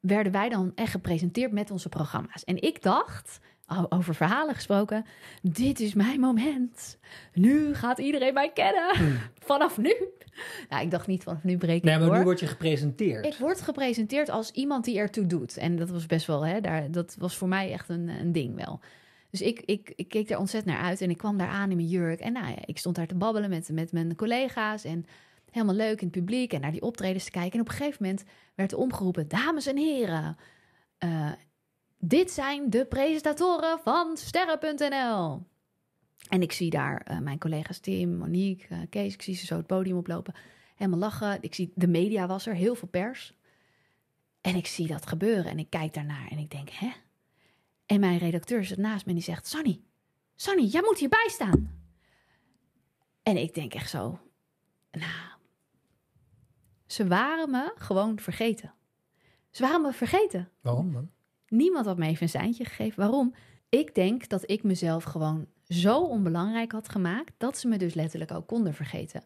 [0.00, 2.44] werden wij dan echt gepresenteerd met onze programma's.
[2.44, 3.40] En ik dacht,
[3.88, 5.04] over verhalen gesproken,
[5.42, 6.98] dit is mijn moment.
[7.32, 8.94] Nu gaat iedereen mij kennen.
[9.50, 9.94] Vanaf nu.
[10.68, 12.18] Nou, ik dacht niet vanaf nu breek ik Nee, maar door.
[12.18, 13.26] nu word je gepresenteerd.
[13.26, 15.56] Ik word gepresenteerd als iemand die ertoe doet.
[15.56, 18.56] En dat was best wel, hè, daar, dat was voor mij echt een, een ding
[18.56, 18.80] wel.
[19.30, 21.76] Dus ik, ik, ik keek er ontzettend naar uit en ik kwam daar aan in
[21.76, 22.20] mijn jurk.
[22.20, 25.04] En nou ja, ik stond daar te babbelen met, met mijn collega's en
[25.50, 27.52] helemaal leuk in het publiek en naar die optredens te kijken.
[27.52, 30.36] En op een gegeven moment werd er omgeroepen, dames en heren,
[30.98, 31.30] eh,
[32.00, 35.46] dit zijn de presentatoren van Sterren.nl.
[36.28, 39.56] En ik zie daar eh, mijn collega's Tim, Monique, eh, Kees, ik zie ze zo
[39.56, 40.34] het podium oplopen.
[40.74, 41.38] Helemaal lachen.
[41.40, 43.34] Ik zie, de media was er, heel veel pers.
[44.40, 46.90] En ik zie dat gebeuren en ik kijk daarnaar en ik denk, hè?
[47.86, 49.80] En mijn redacteur zit naast me en die zegt, Sonny,
[50.34, 51.80] Sonny, jij moet hierbij staan.
[53.22, 54.18] En ik denk echt zo,
[54.90, 55.38] nou,
[56.86, 58.74] ze waren me gewoon vergeten.
[59.50, 60.50] Ze waren me vergeten.
[60.60, 61.10] Waarom dan?
[61.50, 63.00] Niemand had me even een seintje gegeven.
[63.00, 63.34] Waarom?
[63.68, 67.32] Ik denk dat ik mezelf gewoon zo onbelangrijk had gemaakt...
[67.38, 69.22] dat ze me dus letterlijk ook konden vergeten.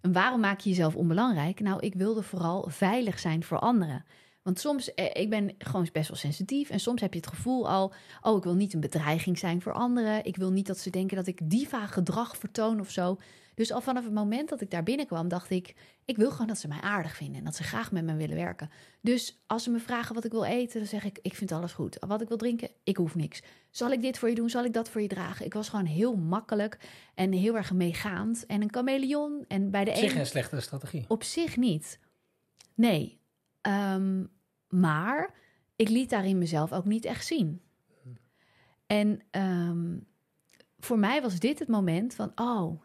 [0.00, 1.60] En waarom maak je jezelf onbelangrijk?
[1.60, 4.04] Nou, ik wilde vooral veilig zijn voor anderen.
[4.42, 6.70] Want soms, eh, ik ben gewoon best wel sensitief...
[6.70, 7.92] en soms heb je het gevoel al...
[8.22, 10.24] oh, ik wil niet een bedreiging zijn voor anderen.
[10.24, 13.18] Ik wil niet dat ze denken dat ik diva gedrag vertoon of zo.
[13.54, 15.74] Dus al vanaf het moment dat ik daar binnenkwam, dacht ik...
[16.04, 17.38] ik wil gewoon dat ze mij aardig vinden...
[17.38, 18.70] en dat ze graag met me willen werken.
[19.00, 21.72] Dus als ze me vragen wat ik wil eten, dan zeg ik: Ik vind alles
[21.72, 21.96] goed.
[22.06, 23.42] Wat ik wil drinken, ik hoef niks.
[23.70, 24.50] Zal ik dit voor je doen?
[24.50, 25.46] Zal ik dat voor je dragen?
[25.46, 26.78] Ik was gewoon heel makkelijk
[27.14, 28.46] en heel erg meegaand.
[28.46, 29.44] En een chameleon.
[29.48, 31.04] En bij de Op zich een slechte strategie.
[31.08, 31.98] op zich niet.
[32.74, 33.19] Nee.
[33.60, 34.24] Ehm,
[34.68, 35.34] maar
[35.76, 37.62] ik liet daarin mezelf ook niet echt zien.
[38.86, 39.98] En ehm,
[40.78, 42.82] voor mij was dit het moment van: Oh,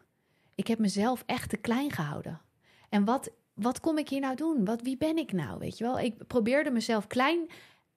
[0.55, 2.41] ik heb mezelf echt te klein gehouden.
[2.89, 4.65] En wat, wat kom ik hier nou doen?
[4.65, 5.59] Wat, wie ben ik nou?
[5.59, 5.99] Weet je wel?
[5.99, 7.47] Ik probeerde mezelf klein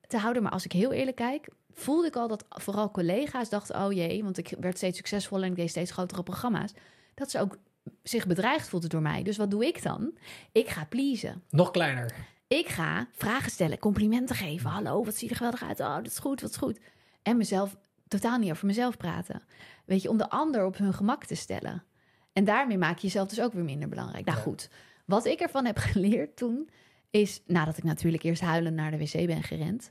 [0.06, 3.84] te houden, maar als ik heel eerlijk kijk, voelde ik al dat vooral collega's dachten:
[3.84, 6.72] Oh jee, want ik werd steeds succesvoller en ik deed steeds grotere programma's.
[7.14, 7.58] Dat ze ook
[8.02, 9.22] zich bedreigd voelden door mij.
[9.22, 10.18] Dus wat doe ik dan?
[10.52, 11.42] Ik ga pleasen.
[11.50, 12.14] Nog kleiner.
[12.48, 14.70] Ik ga vragen stellen, complimenten geven.
[14.70, 15.80] Hallo, wat zie je er geweldig uit?
[15.80, 16.80] Oh, dat is goed, wat is goed.
[17.22, 17.76] En mezelf
[18.08, 19.42] totaal niet over mezelf praten.
[19.84, 21.84] Weet je, om de ander op hun gemak te stellen.
[22.32, 24.24] En daarmee maak je jezelf dus ook weer minder belangrijk.
[24.24, 24.70] Nou goed,
[25.04, 26.68] wat ik ervan heb geleerd toen...
[27.10, 29.90] is, nadat ik natuurlijk eerst huilend naar de wc ben gerend...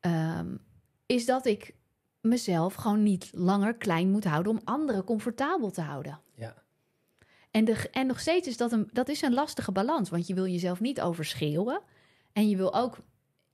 [0.00, 0.56] ehm,
[1.06, 1.74] is dat ik
[2.20, 4.52] mezelf gewoon niet langer klein moet houden...
[4.52, 6.20] om anderen comfortabel te houden.
[6.34, 6.54] Ja.
[7.50, 10.10] En, de, en nog steeds is dat een, dat is een lastige balans.
[10.10, 11.80] Want je wil jezelf niet overschreeuwen.
[12.32, 12.98] En je wil ook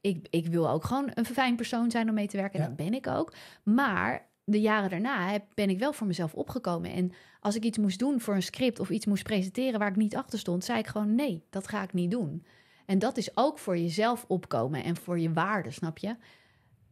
[0.00, 2.58] ik, ik wil ook gewoon een fijn persoon zijn om mee te werken.
[2.58, 2.68] En Ja.
[2.68, 3.32] dat ben ik ook.
[3.62, 6.92] Maar de jaren daarna heb, ben ik wel voor mezelf opgekomen.
[6.92, 9.96] En als ik iets moest doen voor een script of iets moest presenteren waar ik
[9.96, 12.46] niet achter stond, zei ik gewoon nee, dat ga ik niet doen.
[12.86, 16.16] En dat is ook voor jezelf opkomen en voor je waarde, snap je?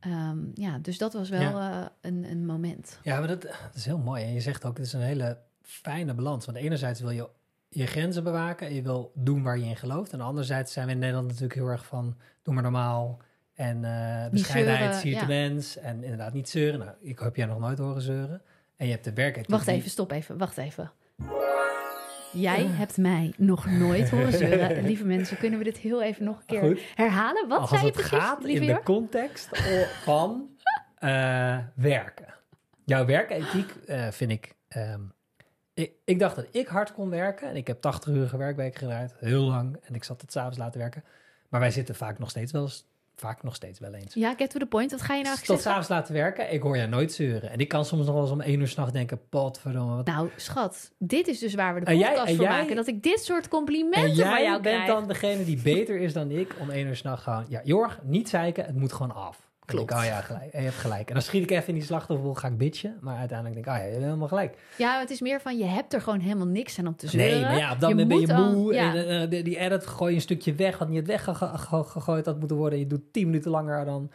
[0.01, 3.01] Ehm, ja, dus dat was wel eh, een, een moment.
[3.03, 4.25] Ja, maar dat, dat is heel mooi.
[4.25, 6.47] En je zegt ook, het is een hele fijne balans.
[6.47, 7.29] Want enerzijds wil je
[7.69, 10.13] je grenzen bewaken en je wil doen waar je in gelooft.
[10.13, 13.21] En anderzijds zijn we in Nederland natuurlijk heel erg van, doe maar normaal.
[13.55, 15.77] En eh bescheidenheid zie je te mens.
[15.77, 16.79] En inderdaad niet zeuren.
[16.79, 18.43] Nou, ik heb jij nog nooit horen zeuren.
[18.77, 19.51] En je hebt de werkethiek.
[19.51, 20.93] Wacht even, stop even, wacht even.
[22.33, 24.85] Jij hebt mij nog nooit horen zeuren.
[24.85, 26.81] Lieve mensen, kunnen we dit heel even nog een keer Goed.
[26.95, 27.49] herhalen?
[27.49, 29.49] Wat Als zei je precies, gaat lieve in de context
[30.03, 30.49] van
[30.99, 32.35] eh, werken.
[32.85, 35.01] Jouw werkethiek eh, vind ik, ehm,
[35.75, 35.93] ik...
[36.05, 37.49] Ik dacht dat ik hard kon werken.
[37.49, 39.15] En ik heb 80 uur werkweek gedraaid.
[39.19, 39.77] Heel lang.
[39.83, 41.05] En ik zat het s'avonds laten werken.
[41.49, 42.85] Maar wij zitten vaak nog steeds wel eens...
[43.17, 44.15] Vaak nog steeds wel eens.
[44.15, 44.91] Ja, get to the point.
[44.91, 45.71] Wat ga je nou Tot eigenlijk zeggen?
[45.71, 46.53] s'avonds laten werken.
[46.55, 47.51] Ik hoor jou nooit zeuren.
[47.51, 49.21] En ik kan soms nog wel eens om één uur s'nachts denken...
[49.29, 50.07] Potverdomme, wat...
[50.07, 52.77] Nou, schat, dit is dus waar we de En jij- podcast voor jij- maken.
[52.77, 54.87] Dat ik dit soort En complimenten van jij jou bent krijg.
[54.99, 57.47] dan degene die beter is dan ik om één uur s'nachts gaan.
[57.49, 59.44] Ja, Jorg, niet zeiken, het moet gewoon af.
[59.67, 59.93] Klopt.
[59.93, 60.53] Oh ja, gelijk.
[60.53, 61.09] Je hebt gelijk.
[61.09, 62.99] En dan schiet ik even in die slachtofferrol, ga ik bitchen.
[63.01, 64.59] Maar uiteindelijk denk ik, oh ja, je hebt helemaal gelijk.
[64.79, 67.31] Ja, het is meer van, je hebt er gewoon helemaal niks aan om te zeuren.
[67.33, 68.75] Nee, maar ja, op dat moment ben je al- moe.
[68.75, 68.95] ja.
[68.95, 72.79] En eh, die- edit gooi je een stukje weg, wat niet weggegooid had moeten worden.
[72.79, 74.11] Je doet tien minuten langer dan...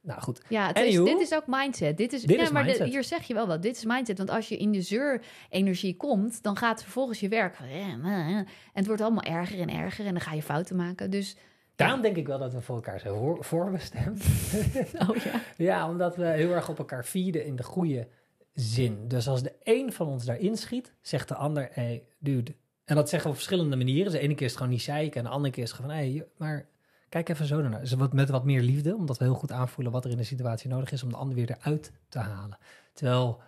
[0.00, 0.40] Nou goed.
[0.48, 1.96] Ja, het is, dit is ook mindset.
[1.96, 2.88] Dit is, Dit ja, is maar de- mindset.
[2.88, 3.62] hier zeg je wel wat.
[3.62, 4.18] Dit is mindset.
[4.18, 7.58] Want als je in de zeur-energie komt, dan gaat vervolgens je werk.
[7.60, 10.06] En het wordt allemaal erger en erger.
[10.06, 11.10] En dan ga je fouten maken.
[11.10, 11.36] Dus,
[11.76, 14.24] Daarom denk ik wel dat we voor elkaar zijn voor- voorbestemd.
[15.08, 15.40] oh ja.
[15.66, 18.08] Ja, omdat we heel erg op elkaar feeden in de goede
[18.52, 19.08] zin.
[19.08, 22.54] Dus als de een van ons daarin schiet, zegt de ander, hey, dude.
[22.84, 24.04] En dat zeggen we op verschillende manieren.
[24.04, 25.78] Dus de ene keer is het gewoon niet zeiken en de andere keer is het
[25.80, 26.66] gewoon, hey, maar
[27.08, 27.80] kijk even zo ernaar.
[27.80, 30.24] Dus wat, met wat meer liefde, omdat we heel goed aanvoelen wat er in de
[30.24, 32.58] situatie nodig is om de ander weer eruit te halen.
[32.92, 33.40] Terwijl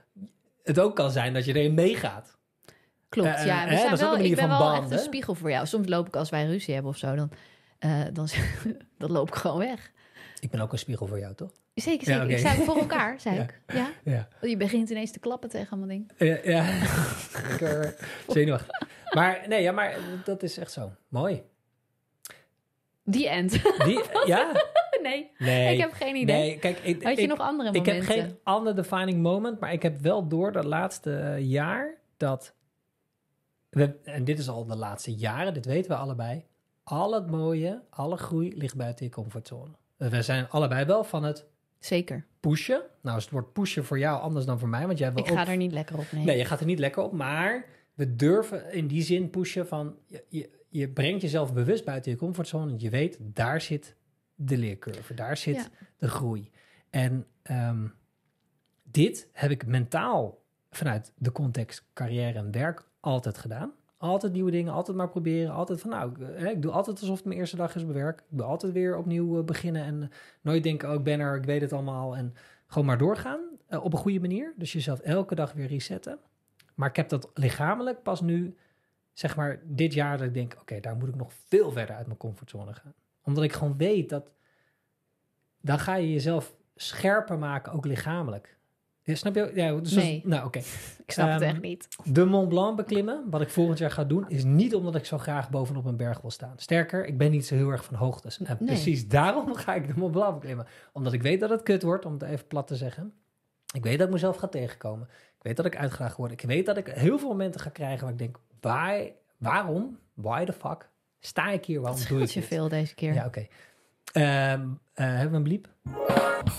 [0.62, 2.37] het ook kan zijn dat je erin meegaat.
[3.09, 3.69] Klopt, Eh, ja.
[3.69, 5.67] We zijn dat is ook wel, ik ben echt een spiegel voor jou.
[5.67, 7.31] Soms loop ik als wij ruzie hebben of zo, dan,
[7.79, 8.29] eh, dan,
[8.99, 9.91] dan loop ik gewoon weg.
[10.41, 11.51] Ik ben ook een spiegel voor jou, toch?
[11.75, 12.31] Zeker, Ja, zeker.
[12.31, 13.43] Ik sta voor elkaar, zei Ja.
[13.43, 13.61] ik.
[13.67, 13.91] Ja.
[14.05, 14.29] Ja.
[14.41, 16.07] Je begint ineens te klappen tegen allemaal dingen.
[16.17, 16.79] Ja, ja.
[17.49, 17.97] lekker
[18.29, 18.81] zenuwachtig.
[19.14, 20.93] Maar nee, ja, maar dat is echt zo.
[21.09, 21.43] Mooi.
[23.05, 23.51] Die end.
[23.85, 24.53] Die, ja?
[25.03, 25.75] nee, Nee.
[25.75, 26.37] ik heb geen idee.
[26.37, 28.07] Nee, kijk, ik, Had je ik, nog andere ik momenten?
[28.14, 32.55] heb geen ander defining moment, maar ik heb wel door dat laatste jaar dat
[33.71, 36.45] we, en dit is al de laatste jaren, dit weten we allebei,
[36.90, 39.70] al het mooie, alle groei ligt buiten je comfortzone.
[39.96, 41.46] We zijn allebei wel van het
[41.79, 42.27] Zeker.
[42.40, 42.83] pushen.
[43.01, 45.31] Nou is het woord pushen voor jou anders dan voor mij, want jij wil Ik
[45.31, 46.12] ook ga er niet lekker op.
[46.12, 46.24] Nee.
[46.24, 49.96] Nee, je gaat er niet lekker op, maar we durven in die zin pushen van
[50.07, 52.74] je, je, je brengt jezelf bewust buiten je comfortzone.
[52.79, 53.94] Je weet, daar zit
[54.35, 55.66] de leercurve, daar zit Ja.
[55.98, 56.51] de groei.
[56.90, 57.87] En ehm,
[58.83, 63.72] dit heb ik mentaal vanuit de context carrière en werk altijd gedaan.
[63.98, 65.52] Altijd nieuwe dingen, altijd maar proberen.
[65.52, 67.92] Altijd van, nou, ik, eh, ik doe altijd alsof het mijn eerste dag is op
[67.92, 68.20] werk.
[68.20, 71.44] Ik doe altijd weer opnieuw eh, beginnen en nooit denken, oh, ik ben er, ik
[71.44, 72.16] weet het allemaal.
[72.16, 72.34] En
[72.66, 74.54] gewoon maar doorgaan eh, op een goede manier.
[74.56, 76.18] Dus jezelf elke dag weer resetten.
[76.74, 78.56] Maar ik heb dat lichamelijk pas nu,
[79.12, 82.06] zeg maar, dit jaar dat ik denk, oké, daar moet ik nog veel verder uit
[82.06, 82.94] mijn comfortzone gaan.
[83.22, 84.32] Omdat ik gewoon weet dat,
[85.61, 88.58] dan ga je jezelf scherper maken, ook lichamelijk.
[89.09, 89.51] Ja, snap je?
[89.55, 90.23] Ja, dus Nee.
[90.25, 90.59] nou, oké.
[91.07, 91.88] ik snap het Ehm, echt niet.
[92.05, 95.18] De Mont Blanc beklimmen, wat ik volgend jaar ga doen, is niet omdat ik zo
[95.18, 96.53] graag bovenop een berg wil staan.
[96.57, 98.38] Sterker, ik ben niet zo heel erg van hoogtes.
[98.38, 98.68] En Nee.
[98.68, 100.66] precies daarom ga ik de Mont Blanc beklimmen.
[100.92, 103.12] Omdat ik weet dat het kut wordt, om het even plat te zeggen.
[103.75, 105.09] Ik weet dat ik mezelf ga tegenkomen.
[105.11, 106.33] Ik weet dat ik uitgedaagd word.
[106.33, 109.01] Ik weet dat ik heel veel momenten ga krijgen waar ik denk, waar,
[109.37, 110.88] waarom, why the fuck,
[111.21, 112.49] sta ik hier, waarom Het doe ik je dit?
[112.49, 113.14] veel deze keer.
[113.14, 113.47] Ja, oké.
[114.12, 115.68] Ehm, eh, hebben we een bliep?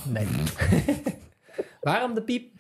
[0.10, 0.28] Nee.
[1.82, 2.54] waarom de piep?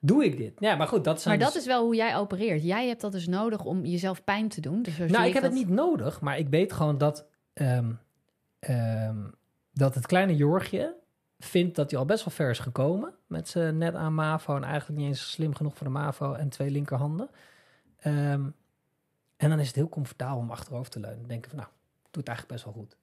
[0.00, 0.52] Doe ik dit?
[0.58, 2.62] Ja, maar goed, dat zijn maar dat dus- is wel hoe jij opereert.
[2.62, 4.82] Jij hebt dat dus nodig om jezelf pijn te doen.
[4.82, 5.50] Dus Nou, ik heb dat.
[5.52, 7.92] het niet nodig, maar ik weet gewoon dat, ehm,
[8.58, 9.16] ehm,
[9.72, 10.94] dat het kleine Jorgje
[11.38, 14.64] vindt dat hij al best wel ver is gekomen met zijn net aan MAVO en
[14.64, 17.28] eigenlijk niet eens slim genoeg voor de MAVO en twee linkerhanden.
[17.98, 18.44] Ehm,
[19.36, 21.26] en dan is het heel comfortabel om achterover te leunen.
[21.28, 21.70] Denken van, nou,
[22.04, 22.96] ik doe het eigenlijk best wel goed.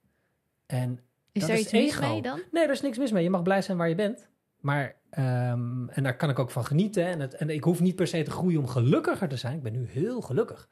[0.66, 1.00] En
[1.32, 2.42] Is dat er is iets mis mee dan?
[2.52, 3.24] Nee, er is niks mis mee.
[3.24, 4.28] Je mag blij zijn waar je bent.
[4.60, 7.06] Maar, ehm, en daar kan ik ook van genieten.
[7.06, 9.56] En, het, en ik hoef niet per se te groeien om gelukkiger te zijn.
[9.56, 10.70] Ik ben nu heel gelukkig.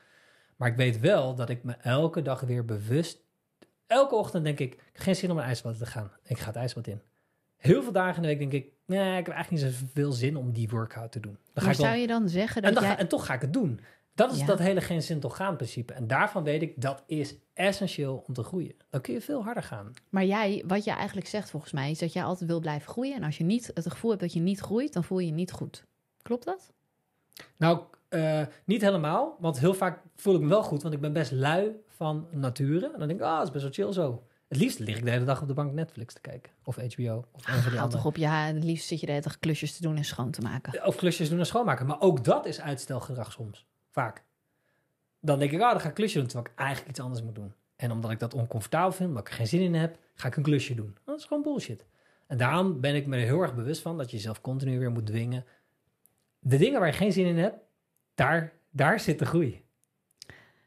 [0.56, 3.26] Maar ik weet wel dat ik me elke dag weer bewust...
[3.88, 6.12] Elke ochtend denk ik, geen zin om een ijsbad te gaan.
[6.24, 7.02] Ik ga het ijsbad in.
[7.58, 10.36] Heel veel dagen in de week denk ik, nee, ik heb eigenlijk niet zoveel zin
[10.36, 11.32] om die workout te doen.
[11.32, 13.34] Dan ga Maar ik wel, zou je dan zeggen en, dat ga- en toch ga
[13.34, 13.80] ik het doen.
[14.18, 14.46] Dat is Ja.
[14.46, 15.94] dat hele geen zin toch gaan principe.
[15.94, 18.76] En daarvan weet ik, dat is essentieel om te groeien.
[18.90, 19.94] Dan kun je veel harder gaan.
[20.10, 23.16] Maar jij, wat je eigenlijk zegt volgens mij, is dat jij altijd wil blijven groeien.
[23.16, 25.32] En als je niet het gevoel hebt dat je niet groeit, dan voel je je
[25.34, 25.86] niet goed.
[26.22, 26.74] Klopt dat?
[27.58, 29.36] Nou, eh, niet helemaal.
[29.40, 30.82] Want heel vaak voel ik me wel goed.
[30.82, 32.86] Want ik ben best lui van nature.
[32.94, 34.24] En dan denk ik, ah, dat is best wel chill zo.
[34.48, 36.52] Het liefst lig ik de hele dag op de bank Netflix te kijken.
[36.64, 37.26] Of HBO.
[37.32, 37.88] Of andere.
[37.88, 40.32] toch op, ja, het liefst zit je de hele dag klusjes te doen en schoon
[40.32, 40.86] te maken.
[40.86, 41.86] Of klusjes doen en schoonmaken.
[41.86, 43.66] Maar ook dat is uitstelgedrag soms.
[43.98, 44.24] Vaak.
[45.20, 46.28] Dan denk ik, ah, dan ga ik klusje doen.
[46.28, 47.54] Terwijl ik eigenlijk iets anders moet doen.
[47.76, 50.36] En omdat ik dat oncomfortabel vind, omdat ik er geen zin in heb, ga ik
[50.36, 50.98] een klusje doen.
[51.06, 51.86] Dat is gewoon bullshit.
[52.28, 54.92] En daarom ben ik me er heel erg bewust van dat je jezelf continu weer
[54.92, 55.46] moet dwingen.
[56.40, 57.58] De dingen waar je geen zin in hebt,
[58.16, 59.64] daar, daar zit de groei.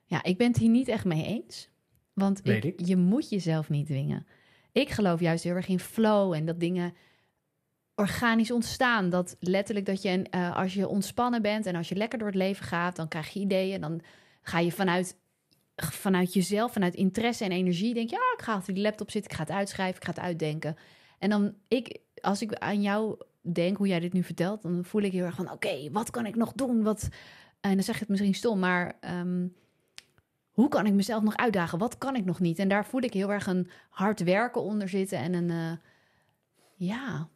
[0.04, 1.70] Ja, ik ben het hier niet echt mee eens.
[2.12, 2.80] Want ik.
[2.86, 4.26] je moet jezelf niet dwingen.
[4.72, 6.94] Ik geloof juist heel erg in flow en dat dingen
[8.00, 9.10] organisch ontstaan.
[9.10, 12.36] Dat letterlijk dat je, eh, als je ontspannen bent en als je lekker door het
[12.36, 13.80] leven gaat, dan krijg je ideeën.
[13.80, 14.00] Dan
[14.42, 15.16] ga je vanuit,
[15.76, 19.30] vanuit jezelf, vanuit interesse en energie, denk je, ja, ik ga achter die laptop zitten,
[19.30, 20.76] ik ga het uitschrijven, ik ga het uitdenken.
[21.18, 25.02] En dan, ik, als ik aan jou denk, hoe jij dit nu vertelt, dan voel
[25.02, 26.82] ik heel erg van, oké, wat kan ik nog doen?
[26.82, 27.08] Wat,
[27.60, 29.46] en dan zeg je het misschien stom, maar ehm,
[30.50, 31.78] hoe kan ik mezelf nog uitdagen?
[31.78, 32.58] Wat kan ik nog niet?
[32.58, 35.72] En daar voel ik heel erg een hard werken onder zitten en een, eh,
[36.88, 37.28] ja,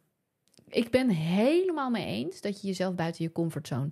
[0.69, 3.89] ik ben helemaal mee eens dat je jezelf buiten je comfortzone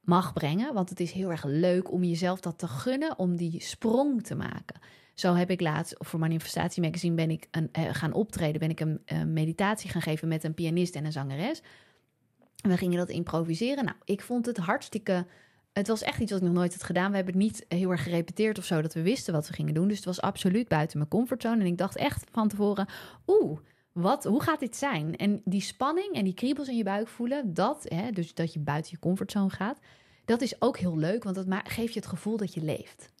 [0.00, 0.74] mag brengen.
[0.74, 4.34] Want het is heel erg leuk om jezelf dat te gunnen, om die sprong te
[4.34, 4.80] maken.
[5.14, 8.60] Zo heb ik laatst voor Manifestatie Magazine ben ik eh, gaan optreden.
[8.60, 11.62] Ben ik een eh, meditatie gaan geven met een pianist en een zangeres.
[12.56, 13.84] We gingen dat improviseren.
[13.84, 15.26] Nou, ik vond het hartstikke...
[15.72, 17.10] Het was echt iets wat ik nog nooit had gedaan.
[17.10, 19.74] We hebben het niet heel erg gerepeteerd of zo, dat we wisten wat we gingen
[19.74, 19.88] doen.
[19.88, 21.60] Dus het was absoluut buiten mijn comfortzone.
[21.60, 22.86] En ik dacht echt van tevoren,
[23.26, 23.58] oeh,
[23.94, 25.16] wat, hoe gaat dit zijn?
[25.16, 28.58] En die spanning en die kriebels in je buik voelen, dat, hè, dus dat je
[28.58, 29.78] buiten je comfortzone gaat,
[30.24, 33.12] dat is ook heel leuk, want dat geeft je het gevoel dat je leeft.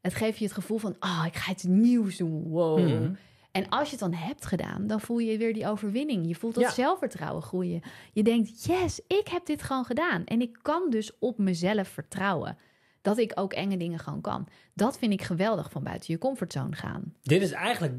[0.00, 2.78] Het geeft je het gevoel van, ah, ik ga iets nieuws doen, wow.
[2.78, 3.12] Mhm.
[3.50, 6.26] En als je het dan hebt gedaan, dan voel je weer die overwinning.
[6.28, 6.70] Je voelt dat Ja.
[6.70, 7.82] zelfvertrouwen groeien.
[8.12, 10.24] Je denkt, yes, ik heb dit gewoon gedaan.
[10.24, 12.58] En ik kan dus op mezelf vertrouwen.
[13.02, 14.48] Dat ik ook enge dingen gewoon kan.
[14.74, 17.14] Dat vind ik geweldig van buiten je comfortzone gaan.
[17.22, 17.94] Dit is eigenlijk,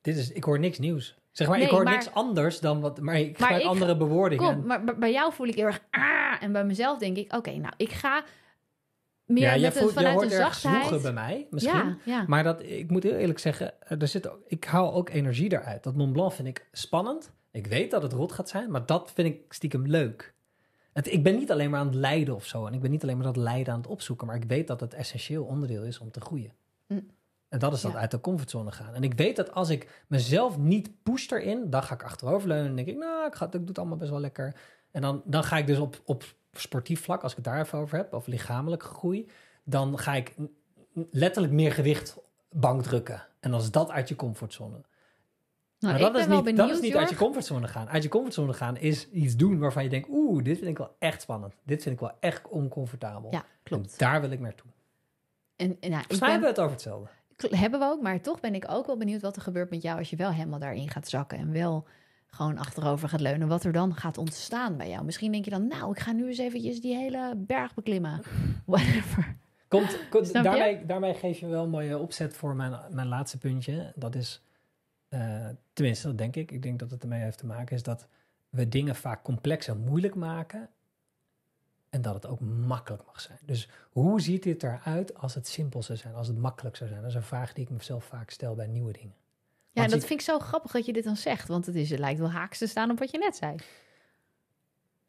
[0.00, 1.18] dit is, ik hoor niks nieuws.
[1.30, 3.68] Zeg maar, Nee, ik hoor maar- niks anders dan wat, maar ik Maar gebruik ik-
[3.68, 4.54] andere bewoordingen.
[4.54, 7.50] Kom, maar bij jou voel ik heel erg, ah, en bij mezelf denk ik, oké,
[7.50, 8.24] nou, ik ga
[9.24, 11.74] meer ja, met voelt, vanuit hoort een ergens zwoegen bij mij, misschien.
[11.74, 12.24] Ja, ja.
[12.26, 15.82] Maar dat, ik moet heel eerlijk zeggen, er zit ik haal ook energie eruit.
[15.82, 17.32] Dat Mont Blanc vind ik spannend.
[17.52, 20.34] Ik weet dat het rot gaat zijn, maar dat vind ik stiekem leuk.
[20.92, 22.66] Het, ik ben niet alleen maar aan het lijden of zo.
[22.66, 24.26] En ik ben niet alleen maar dat lijden aan het opzoeken.
[24.26, 26.52] Maar ik weet dat het essentieel onderdeel is om te groeien.
[27.50, 27.98] En dat is dat Ja.
[27.98, 28.94] uit de comfortzone gaan.
[28.94, 32.76] En ik weet dat als ik mezelf niet push erin, dan ga ik achteroverleunen en
[32.76, 34.54] denk ik, nou, ik, ga, ik doe het allemaal best wel lekker.
[34.90, 37.78] En dan, dan ga ik dus op, op sportief vlak, als ik het daar even
[37.78, 39.28] over heb, of lichamelijke groei,
[39.64, 40.34] dan ga ik
[41.10, 42.18] letterlijk meer gewicht
[42.50, 43.26] bankdrukken.
[43.40, 44.80] En dan is dat uit je comfortzone.
[45.78, 47.88] Nou, maar dat is niet, benieuwd, dat is niet uit je comfortzone gaan.
[47.88, 50.96] Uit je comfortzone gaan is iets doen waarvan je denkt, oeh, dit vind ik wel
[50.98, 51.54] echt spannend.
[51.64, 53.30] Dit vind ik wel echt oncomfortabel.
[53.30, 53.98] Ja, En klopt.
[53.98, 54.70] daar wil ik naartoe.
[55.56, 57.08] En, en, nou, ik Volgens mij ben, hebben we het over hetzelfde.
[57.42, 59.98] Hebben we ook, maar toch ben ik ook wel benieuwd wat er gebeurt met jou
[59.98, 61.86] als je wel helemaal daarin gaat zakken en wel
[62.26, 63.48] gewoon achterover gaat leunen.
[63.48, 65.04] Wat er dan gaat ontstaan bij jou.
[65.04, 68.22] Misschien denk je dan, nou, ik ga nu eens eventjes die hele berg beklimmen.
[68.66, 69.36] Whatever.
[69.68, 70.32] Komt,
[70.86, 73.92] daarmee geef je wel een mooie opzet voor mijn, mijn laatste puntje.
[73.94, 74.42] Dat is,
[75.08, 76.50] eh, tenminste, dat denk ik.
[76.50, 78.06] Ik denk dat het ermee heeft te maken, is dat
[78.48, 80.68] we dingen vaak complex en moeilijk maken.
[81.90, 83.38] En dat het ook makkelijk mag zijn.
[83.42, 87.02] Dus hoe ziet dit eruit als het simpel zou zijn, als het makkelijk zou zijn?
[87.02, 89.14] Dat is een vraag die ik mezelf vaak stel bij nieuwe dingen.
[89.72, 91.48] Ja, Want dat vind ik zo grappig dat je dit dan zegt.
[91.48, 93.56] Want het, is, het lijkt wel haaks te staan op wat je net zei.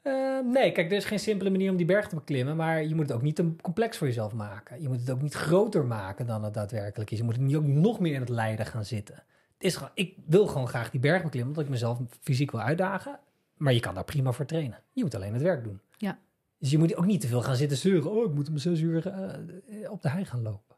[0.02, 2.96] Eh, nee, kijk, er is geen simpele manier om die berg te beklimmen, maar je
[2.96, 4.82] moet het ook niet te complex voor jezelf maken.
[4.82, 7.18] Je moet het ook niet groter maken dan het daadwerkelijk is.
[7.18, 9.16] Je moet het niet ook nog meer in het lijden gaan zitten.
[9.54, 12.62] Het is gewoon, ik wil gewoon graag die berg beklimmen, omdat ik mezelf fysiek wil
[12.62, 13.20] uitdagen.
[13.58, 14.80] Maar je kan daar prima voor trainen.
[14.94, 15.80] Je moet alleen het werk doen.
[15.98, 16.20] Ja.
[16.62, 18.12] Dus je moet ook niet te veel gaan zitten zeuren.
[18.12, 20.76] Oh, ik moet om zes uur eh, op de hei gaan lopen.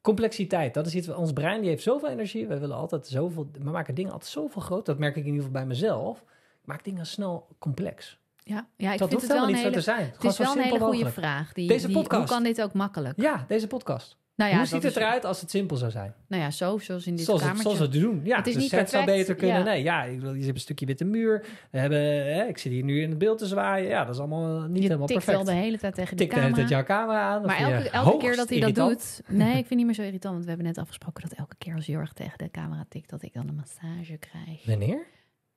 [0.00, 1.08] Complexiteit, dat is iets.
[1.08, 2.46] Ons brein die heeft zoveel energie.
[2.46, 3.50] We willen altijd zoveel.
[3.62, 4.86] We maken dingen altijd zoveel groot.
[4.86, 6.20] Dat merk ik in ieder geval bij mezelf.
[6.20, 8.18] Ik maak dingen snel complex.
[8.44, 10.12] Ja, ja ik dat vind hoeft het wel helemaal een niet zo hele, te zijn.
[10.14, 11.14] het is zo wel een hele goede mogelijk.
[11.14, 11.52] vraag.
[11.52, 12.28] Die, Deze die- podcast.
[12.28, 13.20] Hoe kan dit ook makkelijk?
[13.20, 14.16] Ja, deze podcast.
[14.42, 16.14] Nou ja, Hoe ziet het eruit als het simpel zou zijn?
[16.26, 17.74] Nou ja, zo, zoals in dit Zoals het, kamertje.
[17.76, 18.20] zoals we het doen.
[18.24, 19.56] Ja, Het is de niet set zou beter kunnen.
[19.56, 19.62] ja.
[19.62, 21.44] Nee, ja, ik wil, je hebt een stukje witte muur.
[21.70, 21.98] We hebben,
[22.34, 23.88] hè, ik zit hier nu in het beeld te zwaaien.
[23.88, 25.44] Ja, dat is allemaal niet je helemaal tikt perfect.
[25.46, 26.56] wel de hele tijd tegen de de hele camera.
[26.56, 27.42] tijd jouw camera aan.
[27.42, 29.22] maar elke, je elke keer dat hij dat irritant.
[29.26, 29.36] doet...
[29.36, 30.32] Nee, ik vind het niet meer zo irritant.
[30.32, 33.10] Want we hebben net afgesproken dat elke keer als Jorg tegen de camera tikt...
[33.10, 34.64] dat ik dan een massage krijg.
[34.66, 35.06] Wanneer?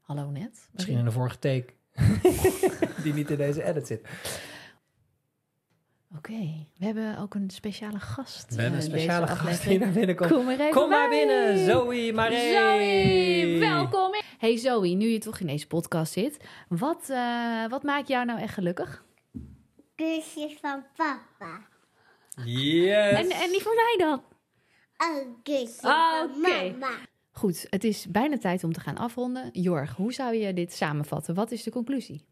[0.01, 0.69] Hallo net.
[0.73, 1.65] Misschien in de vorige take.
[3.03, 4.01] Die niet in deze edit zit.
[6.17, 8.55] Oké, we hebben ook een speciale gast.
[8.55, 9.79] We hebben eh, een deze speciale gast die aflevering.
[9.83, 10.31] naar binnen komt.
[10.31, 11.17] Kom maar even Kom maar bij.
[11.25, 12.51] binnen, Zoe Marie.
[12.51, 14.11] Zoe, welkom.
[14.37, 16.37] Hey Zoe, nu je toch in deze podcast zit,
[16.67, 19.03] wat, eh, wat maakt jou nou echt gelukkig?
[19.95, 21.61] Kusjes van papa.
[22.45, 23.13] Yes.
[23.19, 24.23] En, en die van mij dan?
[24.97, 26.71] Een kusje Ah, van oké.
[26.71, 26.95] mama.
[27.31, 29.49] Goed, het is bijna tijd om te gaan afronden.
[29.51, 31.35] Jorg, hoe zou je dit samenvatten?
[31.35, 32.25] Wat is de conclusie?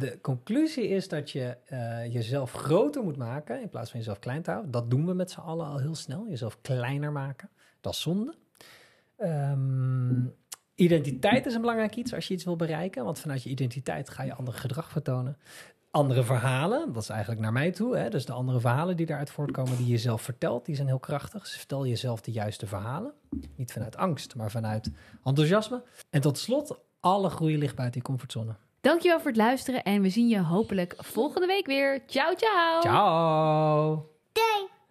[0.00, 4.42] De conclusie is dat je eh, jezelf groter moet maken in plaats van jezelf klein
[4.42, 4.70] te houden.
[4.70, 6.26] Dat doen we met z'n allen al heel snel.
[6.28, 7.48] Jezelf kleiner maken.
[7.80, 8.34] Dat is zonde.
[9.16, 10.26] Ehm,
[10.74, 13.04] identiteit is een belangrijk iets als je iets wil bereiken.
[13.04, 15.36] Want vanuit je identiteit ga je ander gedrag vertonen.
[15.90, 17.96] Andere verhalen, dat is eigenlijk naar mij toe.
[17.96, 18.08] Hè?
[18.10, 21.42] Dus de andere verhalen die daaruit voortkomen, die je zelf vertelt, die zijn heel krachtig.
[21.42, 23.12] Dus vertel jezelf de juiste verhalen.
[23.56, 24.90] Niet vanuit angst, maar vanuit
[25.24, 25.82] enthousiasme.
[26.10, 28.56] En tot slot, alle groei ligt buiten je comfortzone.
[28.80, 32.02] Dankjewel voor het luisteren en we zien je hopelijk volgende week weer.
[32.06, 32.80] Ciao, ciao!
[32.80, 34.70] Ciao!